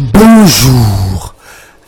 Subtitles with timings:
[0.00, 1.34] Bonjour.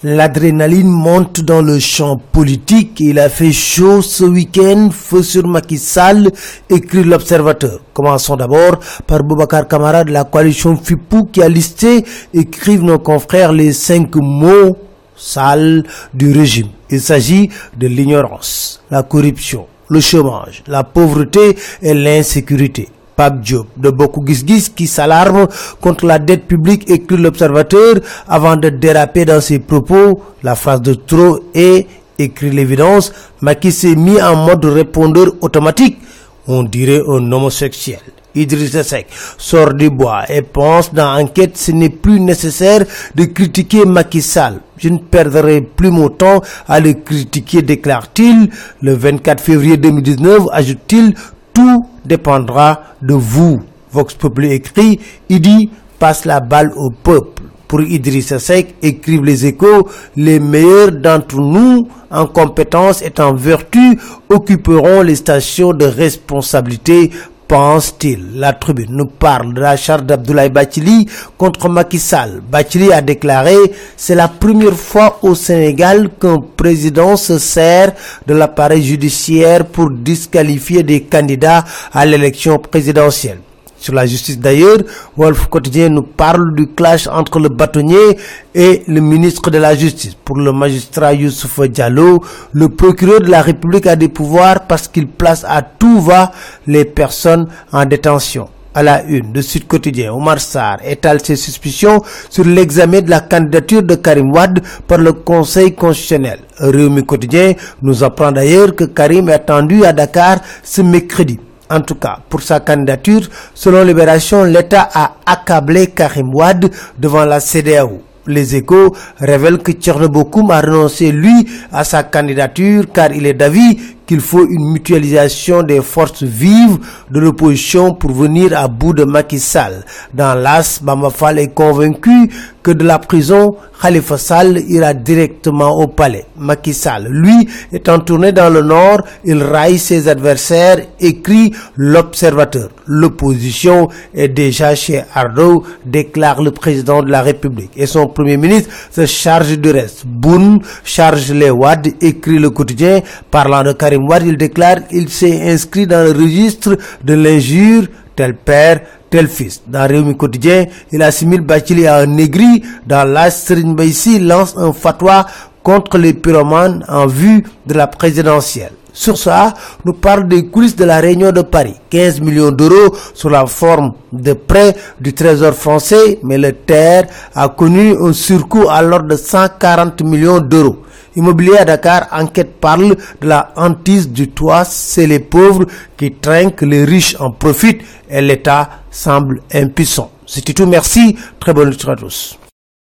[0.03, 2.99] L'adrénaline monte dans le champ politique.
[2.99, 4.89] Il a fait chaud ce week-end.
[4.91, 6.29] Feu sur Macky Sall,
[6.69, 7.79] écrit l'Observateur.
[7.95, 12.05] Commençons d'abord par Boubacar Camara de la coalition FIPOU qui a listé,
[12.35, 14.77] écrivent nos confrères, les cinq mots
[15.15, 16.71] sales du régime.
[16.91, 17.49] Il s'agit
[17.79, 22.89] de l'ignorance, la corruption, le chômage, la pauvreté et l'insécurité.
[23.29, 25.47] De Boku Gisgis qui s'alarme
[25.81, 30.95] contre la dette publique écrit l'observateur avant de déraper dans ses propos la phrase de
[30.95, 31.87] trop et
[32.19, 35.99] écrit l'évidence Macky s'est mis en mode répondeur automatique
[36.47, 38.01] on dirait un homosexuel
[38.35, 43.85] Idrissa Seck sort du bois et pense dans enquête ce n'est plus nécessaire de critiquer
[43.85, 44.61] Macky Sall.
[44.77, 48.49] Je ne perdrai plus mon temps à le critiquer, déclare-t-il.
[48.83, 51.15] Le 24 février 2019, ajoute-t-il,
[51.53, 53.61] tout dépendra de vous.
[53.93, 57.43] Vox Populi écrit, il dit, passe la balle au peuple.
[57.67, 63.99] Pour Idrissa Seck, écrivent les échos, les meilleurs d'entre nous, en compétence et en vertu,
[64.29, 67.11] occuperont les stations de responsabilité
[67.51, 72.41] pense-t-il La tribune nous parle de la charte d'Abdoulaye Bachili contre Macky Sall.
[72.49, 73.57] Bachili a déclaré
[73.97, 77.93] «C'est la première fois au Sénégal qu'un président se sert
[78.25, 83.41] de l'appareil judiciaire pour disqualifier des candidats à l'élection présidentielle».
[83.81, 84.77] Sur la justice d'ailleurs,
[85.17, 88.19] Wolf Quotidien nous parle du clash entre le bâtonnier
[88.55, 90.15] et le ministre de la Justice.
[90.23, 95.09] Pour le magistrat Youssouf Diallo, le procureur de la République a des pouvoirs parce qu'il
[95.09, 96.31] place à tout va
[96.67, 98.51] les personnes en détention.
[98.75, 103.21] À la une de Sud Quotidien, Omar Sarr étale ses suspicions sur l'examen de la
[103.21, 106.41] candidature de Karim Wad par le Conseil constitutionnel.
[106.59, 111.41] Réumi Quotidien nous apprend d'ailleurs que Karim est attendu à Dakar ce mercredi.
[111.71, 116.69] En tout cas, pour sa candidature, selon Libération, l'État a accablé Karim Wad
[116.99, 118.03] devant la CDAO.
[118.27, 123.79] Les échos révèlent que Tchernobokoum a renoncé, lui, à sa candidature car il est d'avis
[124.11, 126.79] qu'il faut une mutualisation des forces vives
[127.13, 129.85] de l'opposition pour venir à bout de Macky Sall.
[130.13, 132.29] Dans l'As, Bamafal est convaincu
[132.61, 136.27] que de la prison, Khalifa Sall ira directement au palais.
[136.37, 142.69] Macky Sall, lui, étant tourné dans le nord, il raille ses adversaires, écrit l'observateur.
[142.87, 147.71] L'opposition est déjà chez Ardo, déclare le président de la République.
[147.77, 150.05] Et son premier ministre se charge du reste.
[150.05, 153.01] Boun charge les Wad, écrit le quotidien,
[153.31, 157.85] parlant de Karim Il déclare il s'est inscrit dans le registre de l'injure
[158.17, 159.63] tel père, tel fils.
[159.67, 162.63] Dans Réumi Quotidien, il assimile Bachili à un négri.
[162.87, 165.27] Dans l'Astrin Baïsi, lance un fatwa
[165.63, 168.73] contre les pyromanes en vue de la présidentielle.
[168.93, 171.75] Sur ça, nous parle des coulisses de la Réunion de Paris.
[171.91, 177.49] 15 millions d'euros sous la forme de prêts du Trésor français, mais le TER a
[177.49, 180.79] connu un surcoût à l'ordre de 140 millions d'euros.
[181.17, 186.63] Immobilier à Dakar, enquête parle de la hantise du toit, c'est les pauvres qui trinquent,
[186.63, 190.11] les riches en profitent et l'État semble impuissant.
[190.25, 192.39] C'était tout, merci, très bonne nuit à tous.